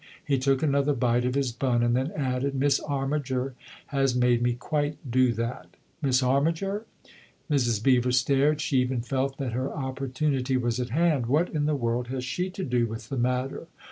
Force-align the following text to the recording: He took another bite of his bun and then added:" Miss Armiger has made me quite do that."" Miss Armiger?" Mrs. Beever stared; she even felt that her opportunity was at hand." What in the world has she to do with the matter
He 0.25 0.39
took 0.39 0.63
another 0.63 0.93
bite 0.95 1.25
of 1.25 1.35
his 1.35 1.51
bun 1.51 1.83
and 1.83 1.95
then 1.95 2.11
added:" 2.15 2.55
Miss 2.59 2.79
Armiger 2.79 3.53
has 3.89 4.15
made 4.15 4.41
me 4.41 4.53
quite 4.53 4.97
do 5.11 5.31
that."" 5.33 5.75
Miss 6.01 6.23
Armiger?" 6.23 6.87
Mrs. 7.51 7.83
Beever 7.83 8.11
stared; 8.11 8.61
she 8.61 8.79
even 8.79 9.01
felt 9.01 9.37
that 9.37 9.51
her 9.53 9.71
opportunity 9.71 10.57
was 10.57 10.79
at 10.79 10.89
hand." 10.89 11.27
What 11.27 11.49
in 11.49 11.67
the 11.67 11.75
world 11.75 12.07
has 12.07 12.25
she 12.25 12.49
to 12.49 12.63
do 12.63 12.87
with 12.87 13.09
the 13.09 13.17
matter 13.19 13.67